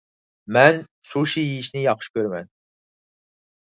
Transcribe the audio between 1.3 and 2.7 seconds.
يېيىشنى ياخشى كۆرىمەن.